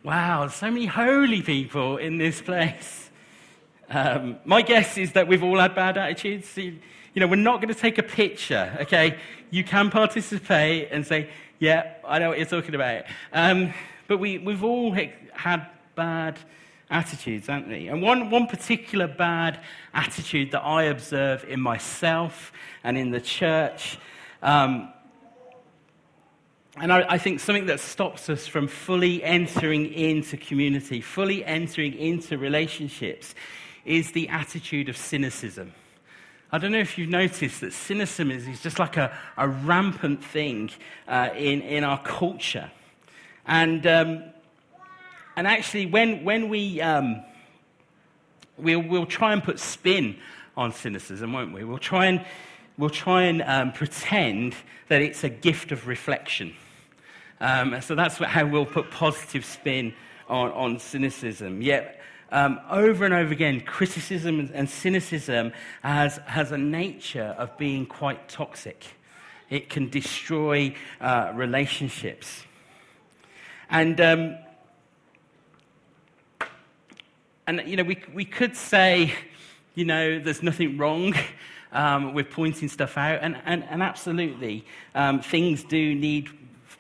[0.04, 3.10] Wow, so many holy people in this place.
[3.89, 6.58] Um, my guess is that we've all had bad attitudes.
[6.58, 6.80] You
[7.15, 9.17] know, we're not going to take a picture, okay?
[9.50, 13.06] You can participate and say, yeah, I know what you're talking about.
[13.32, 13.73] Um,
[14.08, 14.95] but we, we've all
[15.34, 16.38] had bad
[16.89, 17.88] attitudes, haven't we?
[17.88, 19.60] And one, one particular bad
[19.93, 22.52] attitude that I observe in myself
[22.84, 23.97] and in the church,
[24.41, 24.93] um,
[26.80, 31.95] and I, I, think something that stops us from fully entering into community, fully entering
[31.95, 33.34] into relationships,
[33.84, 35.73] is the attitude of cynicism.
[36.52, 40.23] I don't know if you've noticed that cynicism is, is just like a, a rampant
[40.23, 40.69] thing
[41.08, 42.69] uh, in, in our culture.
[43.47, 44.23] And um,
[45.38, 47.23] and actually, when, when we, um,
[48.58, 50.17] we'll, we'll try and put spin
[50.58, 51.63] on cynicism, won't we?
[51.63, 52.26] We'll try and,
[52.76, 54.56] we'll try and um, pretend
[54.88, 56.56] that it's a gift of reflection.
[57.39, 59.93] Um, so that's how we'll put positive spin
[60.28, 61.62] on, on cynicism.
[61.62, 67.86] Yet, um, over and over again, criticism and cynicism has, has a nature of being
[67.86, 68.84] quite toxic.
[69.52, 72.43] It can destroy uh, relationships.
[73.69, 74.38] And um,
[77.47, 79.13] and, you know, we, we could say,
[79.73, 81.15] you know, there's nothing wrong
[81.71, 83.19] um, with pointing stuff out.
[83.21, 86.29] And, and, and absolutely, um, things do need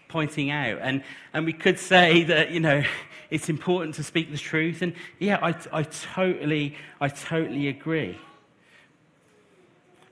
[0.09, 0.79] pointing out.
[0.81, 1.03] And,
[1.33, 2.83] and we could say that, you know,
[3.29, 4.81] it's important to speak the truth.
[4.81, 8.17] And yeah, I, I, totally, I totally agree.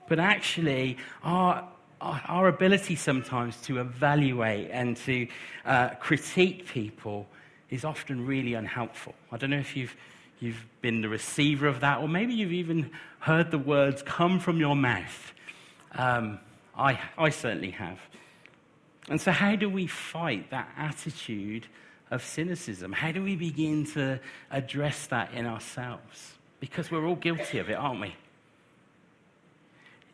[0.07, 1.67] But actually, our,
[1.99, 5.27] our ability sometimes to evaluate and to
[5.65, 7.27] uh, critique people
[7.69, 9.15] is often really unhelpful.
[9.31, 9.95] I don't know if you've
[10.39, 14.59] you've been the receiver of that, or maybe you've even heard the words come from
[14.59, 15.33] your mouth.
[15.93, 16.39] Um,
[16.77, 17.99] I, I certainly have.
[19.07, 21.67] And so, how do we fight that attitude
[22.11, 22.91] of cynicism?
[22.91, 24.19] How do we begin to
[24.51, 26.33] address that in ourselves?
[26.59, 28.15] Because we're all guilty of it, aren't we?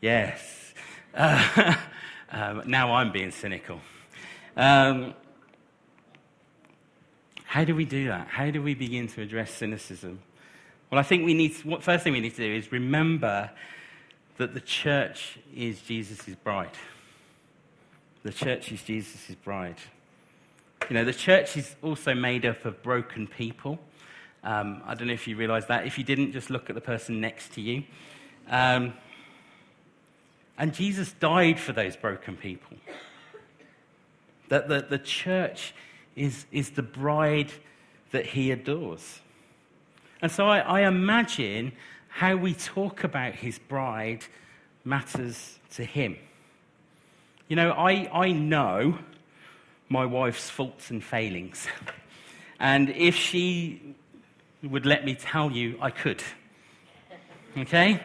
[0.01, 0.57] Yes.
[1.13, 1.75] Uh,
[2.31, 3.81] um, now I'm being cynical.
[4.55, 5.13] Um,
[7.51, 8.29] how do we do that?
[8.29, 10.21] How do we begin to address cynicism?
[10.89, 13.51] Well, I think we need, to, what first thing we need to do is remember
[14.37, 16.71] that the church is Jesus' bride.
[18.23, 19.75] The church is Jesus' bride.
[20.89, 23.79] You know, the church is also made up of broken people.
[24.45, 25.85] Um, I don't know if you realize that.
[25.85, 27.83] If you didn't, just look at the person next to you.
[28.47, 28.93] Um,
[30.57, 32.77] and Jesus died for those broken people.
[34.47, 35.73] That the, the church
[36.15, 37.51] is, is the bride
[38.11, 39.19] that he adores.
[40.21, 41.71] And so I, I imagine
[42.09, 44.25] how we talk about his bride
[44.83, 46.17] matters to him.
[47.47, 48.97] You know, I, I know
[49.89, 51.67] my wife's faults and failings.
[52.61, 53.95] And if she
[54.61, 56.23] would let me tell you, I could.
[57.57, 57.99] Okay?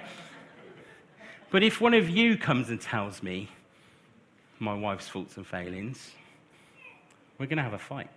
[1.51, 3.51] But if one of you comes and tells me
[4.59, 6.11] my wife's faults and failings,
[7.38, 8.09] we're going to have a fight.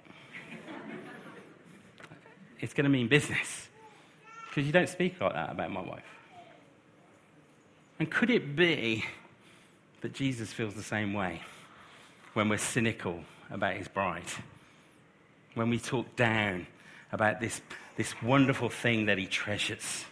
[2.60, 3.68] it's going to mean business.
[4.48, 6.04] Because you don't speak like that about my wife.
[8.00, 9.06] And could it be
[10.02, 11.42] that Jesus feels the same way
[12.34, 14.24] when we're cynical about his bride?
[15.54, 16.68] When we talk down
[17.12, 17.62] about this,
[17.98, 20.06] this wonderful thing that he treasures?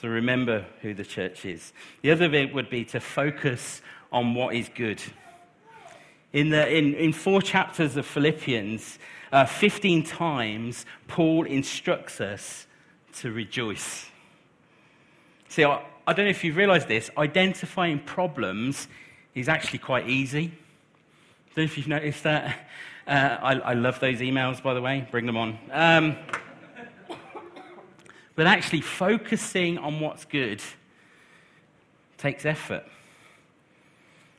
[0.00, 1.72] So remember who the church is.
[2.02, 3.80] The other bit would be to focus
[4.12, 5.02] on what is good.
[6.32, 8.98] In, the, in, in four chapters of Philippians,
[9.32, 12.66] uh, 15 times, Paul instructs us
[13.14, 14.06] to rejoice.
[15.48, 18.88] See, I, I don't know if you've realized this, identifying problems
[19.34, 20.52] is actually quite easy.
[21.46, 22.68] I don't know if you've noticed that.
[23.06, 25.06] Uh, I, I, love those emails, by the way.
[25.10, 25.58] Bring them on.
[25.70, 26.16] Um,
[28.34, 30.60] but actually, focusing on what's good
[32.18, 32.84] takes effort.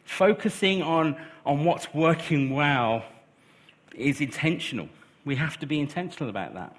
[0.08, 3.04] Focusing on, on what's working well
[3.94, 4.88] is intentional.
[5.26, 6.76] We have to be intentional about that.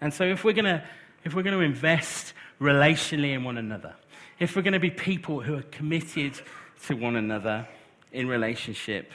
[0.00, 0.82] And so, if we're going to
[1.24, 3.94] if we're going to invest relationally in one another,
[4.38, 6.40] if we're going to be people who are committed
[6.86, 7.68] to one another
[8.12, 9.10] in relationship,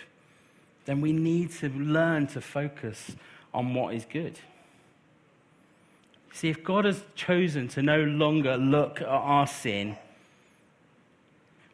[0.83, 3.15] then we need to learn to focus
[3.53, 4.37] on what is good.
[6.33, 9.97] See, if God has chosen to no longer look at our sin,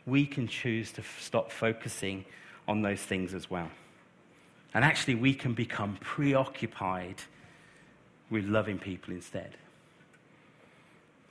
[0.06, 2.26] we can choose to stop focusing
[2.68, 3.70] on those things as well.
[4.74, 7.16] And actually, we can become preoccupied
[8.30, 9.58] with loving people instead.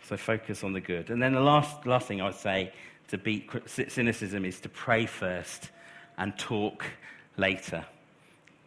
[0.02, 1.10] So focus on the good.
[1.10, 2.72] And then the last, last thing I would say
[3.08, 5.70] to beat cynicism is to pray first
[6.18, 6.84] and talk
[7.36, 7.84] later.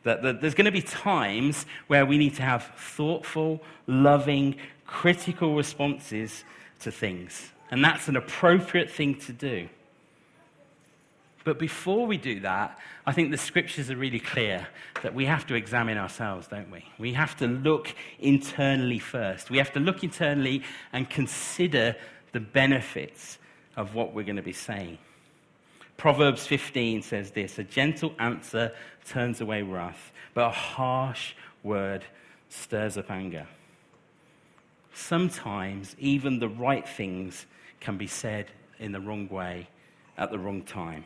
[0.04, 5.56] That, that there's going to be times where we need to have thoughtful, loving, critical
[5.56, 6.44] responses
[6.80, 7.52] to things.
[7.72, 9.70] And that's an appropriate thing to do.
[11.43, 14.65] But before we do that, I think the scriptures are really clear
[15.01, 16.86] that we have to examine ourselves, don't we?
[16.97, 19.49] We have to look internally first.
[19.49, 21.95] We have to look internally and consider
[22.32, 23.39] the benefits
[23.75, 24.97] of what we're going to be saying.
[25.97, 28.73] Proverbs 15 says this A gentle answer
[29.06, 32.06] turns away wrath, but a harsh word
[32.49, 33.47] stirs up anger.
[34.93, 37.45] Sometimes even the right things
[37.79, 38.47] can be said
[38.79, 39.67] in the wrong way
[40.17, 41.06] at the wrong time.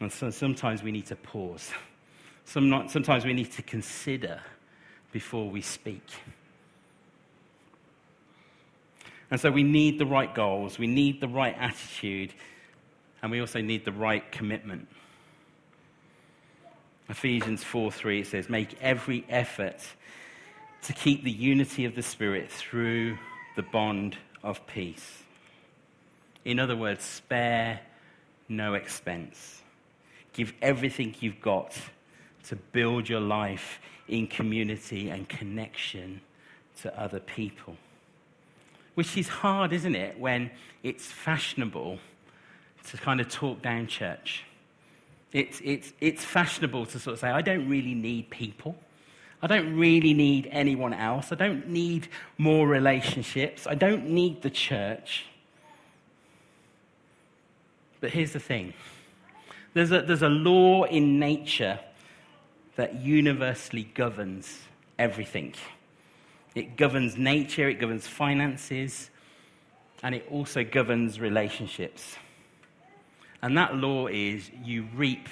[0.00, 1.70] And so sometimes we need to pause.
[2.44, 4.40] Some not, sometimes we need to consider
[5.12, 6.02] before we speak.
[9.30, 12.34] And so we need the right goals, we need the right attitude,
[13.22, 14.86] and we also need the right commitment.
[17.08, 19.80] Ephesians 4 3 it says, Make every effort
[20.82, 23.18] to keep the unity of the Spirit through
[23.56, 25.22] the bond of peace.
[26.44, 27.80] In other words, spare
[28.48, 29.62] no expense.
[30.34, 31.74] Give everything you've got
[32.44, 36.20] to build your life in community and connection
[36.82, 37.76] to other people.
[38.94, 40.50] Which is hard, isn't it, when
[40.82, 41.98] it's fashionable
[42.88, 44.44] to kind of talk down church.
[45.32, 48.76] It's, it's, it's fashionable to sort of say, I don't really need people.
[49.42, 51.32] I don't really need anyone else.
[51.32, 52.08] I don't need
[52.38, 53.66] more relationships.
[53.66, 55.26] I don't need the church.
[58.00, 58.74] But here's the thing
[59.74, 61.78] there's a, there's a law in nature
[62.76, 64.60] that universally governs
[64.98, 65.54] everything.
[66.54, 69.10] It governs nature, it governs finances,
[70.02, 72.16] and it also governs relationships.
[73.42, 75.28] And that law is you reap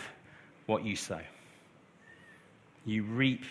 [0.67, 1.21] what you sow.
[2.85, 3.45] You reap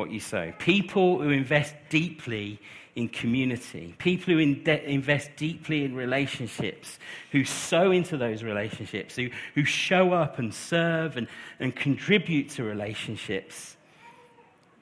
[0.00, 0.50] what you sow.
[0.58, 2.58] People who invest deeply
[2.96, 6.98] in community, people who in de- invest deeply in relationships,
[7.30, 11.28] who sow into those relationships, who, who show up and serve and,
[11.60, 13.76] and contribute to relationships,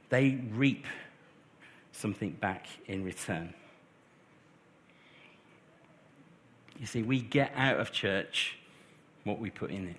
[0.08, 0.86] they reap
[1.92, 3.52] something back in return.
[6.78, 8.56] You see, we get out of church
[9.24, 9.96] what we put in it.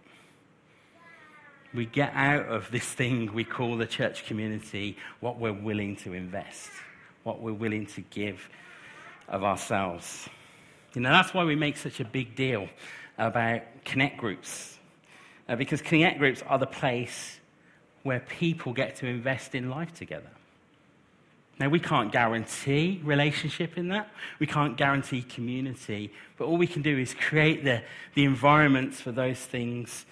[1.74, 6.13] We get out of this thing we call the church community what we're willing to
[6.13, 6.70] invest,
[7.24, 8.49] what we're willing to give
[9.28, 10.28] of ourselves.
[10.93, 12.67] You know, that's why we make such a big deal
[13.17, 14.78] about connect groups.
[15.47, 17.39] Uh, because connect groups are the place
[18.03, 20.30] where people get to invest in life together.
[21.59, 24.09] Now, we can't guarantee relationship in that.
[24.39, 26.13] We can't guarantee community.
[26.38, 27.84] But all we can do is create the,
[28.15, 30.05] the environments for those things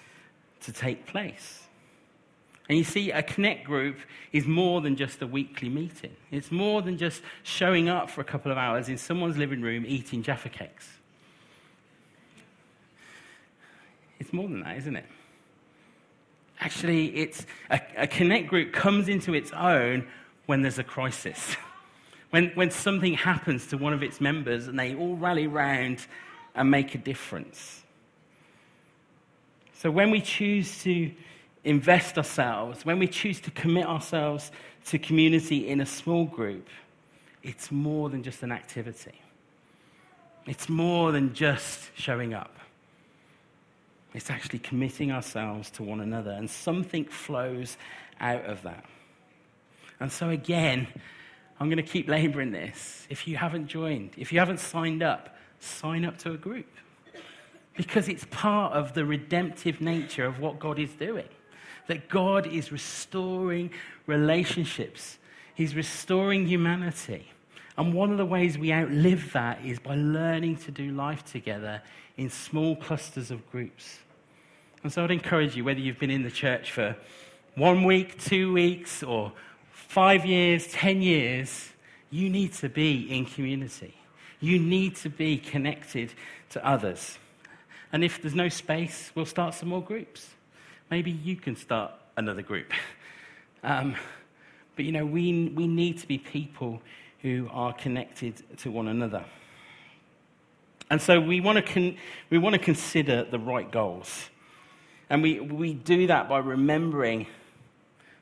[0.62, 1.62] to take place.
[2.68, 3.96] And you see, a connect group
[4.30, 6.14] is more than just a weekly meeting.
[6.30, 9.84] It's more than just showing up for a couple of hours in someone's living room
[9.86, 10.88] eating Jaffa cakes.
[14.18, 15.06] It's more than that, isn't it?
[16.60, 20.06] Actually, it's a, a connect group comes into its own
[20.46, 21.56] when there's a crisis.
[22.30, 26.06] When, when something happens to one of its members and they all rally round
[26.54, 27.82] and make a difference.
[29.80, 31.08] So when we choose to
[31.62, 34.50] invest ourselves, when we choose to commit ourselves
[34.86, 36.66] to community in a small group,
[37.44, 39.20] it's more than just an activity.
[40.46, 42.56] It's more than just showing up.
[44.14, 47.76] It's actually committing ourselves to one another, and something flows
[48.18, 48.84] out of that.
[50.00, 50.88] And so, again,
[51.60, 53.06] I'm going to keep laboring this.
[53.10, 56.66] If you haven't joined, if you haven't signed up, sign up to a group.
[57.78, 61.28] Because it's part of the redemptive nature of what God is doing.
[61.86, 63.70] That God is restoring
[64.06, 65.18] relationships,
[65.54, 67.28] He's restoring humanity.
[67.76, 71.80] And one of the ways we outlive that is by learning to do life together
[72.16, 74.00] in small clusters of groups.
[74.82, 76.96] And so I'd encourage you, whether you've been in the church for
[77.54, 79.32] one week, two weeks, or
[79.70, 81.70] five years, ten years,
[82.10, 83.94] you need to be in community.
[84.40, 86.12] You need to be connected
[86.50, 87.18] to others.
[87.92, 90.28] And if there's no space, we'll start some more groups.
[90.90, 92.72] Maybe you can start another group.
[93.64, 93.96] Um,
[94.76, 96.80] but you know, we, we need to be people
[97.22, 99.24] who are connected to one another.
[100.88, 101.96] And so we want to, con-
[102.30, 104.30] we want to consider the right goals.
[105.10, 107.26] And we, we do that by remembering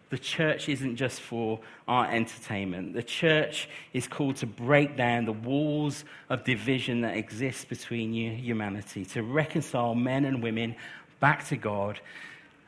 [0.09, 2.95] the church isn't just for our entertainment.
[2.95, 9.05] The church is called to break down the walls of division that exist between humanity,
[9.07, 10.77] to reconcile men and women
[11.19, 12.01] back to God,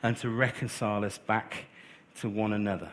[0.03, 1.65] and to reconcile us back
[2.19, 2.89] to one another.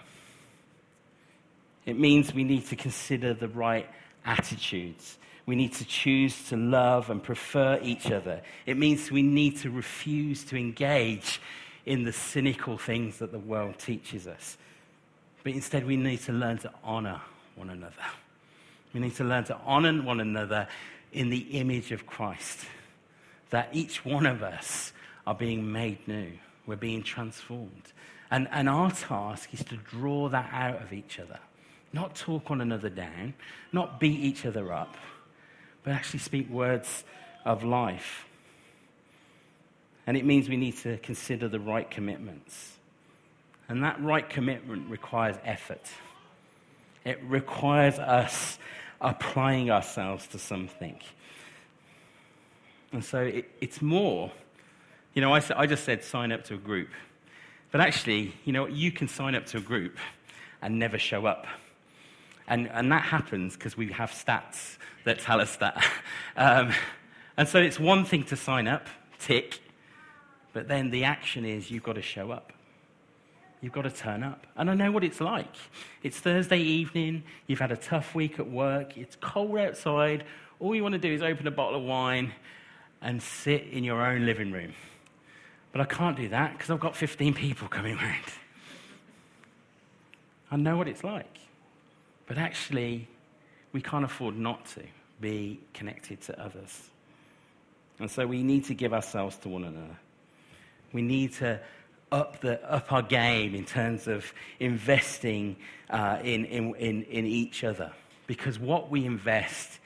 [1.84, 3.88] It means we need to consider the right
[4.24, 5.18] attitudes.
[5.47, 8.42] We need to choose to love and prefer each other.
[8.66, 11.40] It means we need to refuse to engage
[11.87, 14.59] in the cynical things that the world teaches us.
[15.45, 17.20] But instead, we need to learn to honor
[17.55, 17.95] one another.
[18.93, 20.66] We need to learn to honor one another
[21.12, 22.66] in the image of Christ.
[23.51, 24.93] That each one of us
[25.26, 26.32] are being made new,
[26.66, 27.93] we're being transformed.
[28.30, 31.39] And, and our task is to draw that out of each other.
[31.93, 33.34] Not talk one another down,
[33.72, 34.97] not beat each other up,
[35.84, 37.05] but actually speak words
[37.45, 38.26] of life.
[40.07, 42.77] And it means we need to consider the right commitments.
[43.69, 45.91] And that right commitment requires effort.
[47.05, 48.59] It requires us
[49.01, 51.01] applying ourselves to something.
[52.93, 54.31] And so it, it's more.
[55.15, 56.89] You know, I, I just said sign up to a group.
[57.73, 59.99] But actually, you know, you can sign up to a group
[60.63, 61.47] and never show up.
[62.49, 65.85] And, and that happens because we have stats that tell us that.
[66.39, 66.75] Um,
[67.39, 68.89] and so it's one thing to sign up,
[69.19, 69.59] tick,
[70.57, 72.51] but then the action is you've got to show up.
[73.61, 74.47] You've got to turn up.
[74.57, 75.55] And I know what it's like.
[76.03, 80.25] It's Thursday evening, you've had a tough week at work, it's cold outside.
[80.59, 82.33] All you want to do is open a bottle of wine
[83.03, 84.73] and sit in your own living room.
[85.73, 88.25] But I can't do that because I've got 15 people coming around.
[90.51, 91.39] I know what it's like.
[92.27, 93.09] But actually,
[93.75, 94.85] we can't afford not to
[95.21, 96.89] be connected to others.
[97.99, 99.99] And so we need to give ourselves to one another.
[100.93, 101.61] We need to
[102.12, 105.57] up, the, up our game in terms of investing
[105.91, 107.93] uh, in, in, in, in each other.
[108.26, 109.78] Because what we invest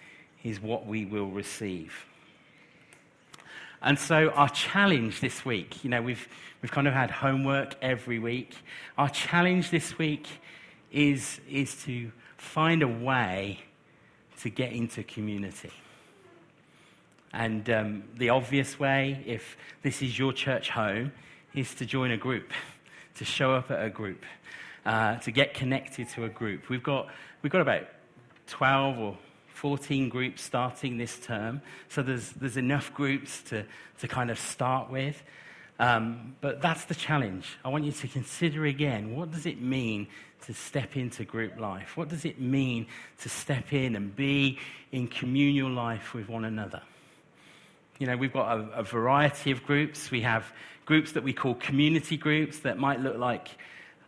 [0.43, 2.07] is what we will receive.
[3.83, 6.29] And so, our challenge this week, you know, we've,
[6.61, 8.55] we've kind of had homework every week.
[8.99, 10.27] Our challenge this week
[10.93, 13.61] is, is to find a way
[14.41, 15.73] to get into community.
[17.33, 21.13] And um, the obvious way, if this is your church home,
[21.55, 22.53] is to join a group,
[23.17, 24.25] to show up at a group,
[24.85, 26.69] uh, to get connected to a group.
[26.69, 27.09] We've got,
[27.43, 27.87] we've got about
[28.47, 29.19] 12 or
[29.55, 31.61] 14 groups starting this term.
[31.89, 33.65] So there's, there's enough groups to,
[33.99, 35.23] to kind of start with.
[35.79, 37.59] Um, but that's the challenge.
[37.65, 40.09] I want you to consider again what does it mean
[40.47, 41.97] to step into group life?
[41.97, 42.87] What does it mean
[43.21, 44.59] to step in and be
[44.93, 46.83] in communal life with one another?
[48.01, 50.11] You know, we've got a, a variety of groups.
[50.11, 50.55] We have
[50.87, 53.51] groups that we call community groups that might look like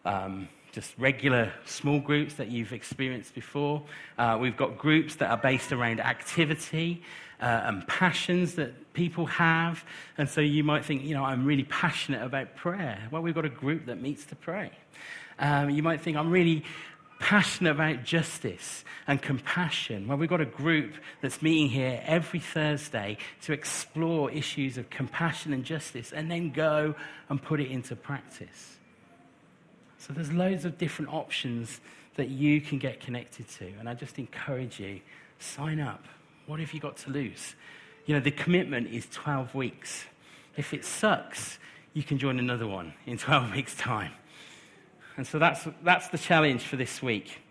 [0.06, 3.82] um, just regular small groups that you've experienced before.
[4.16, 7.02] Uh, we've got groups that are based around activity
[7.42, 9.84] uh, and passions that people have.
[10.16, 12.98] And so you might think, you know, I'm really passionate about prayer.
[13.10, 14.70] Well, we've got a group that meets to pray.
[15.38, 16.64] Um, you might think, I'm really
[17.22, 20.08] passionate about justice and compassion.
[20.08, 25.52] Well, we've got a group that's meeting here every Thursday to explore issues of compassion
[25.52, 26.96] and justice and then go
[27.28, 28.76] and put it into practice.
[29.98, 31.80] So there's loads of different options
[32.16, 33.66] that you can get connected to.
[33.78, 35.00] And I just encourage you
[35.38, 36.04] sign up.
[36.46, 37.54] What have you got to lose?
[38.04, 40.06] You know, the commitment is 12 weeks.
[40.56, 41.60] If it sucks,
[41.94, 44.10] you can join another one in 12 weeks' time.
[45.16, 47.41] And so that's, that's the challenge for this week.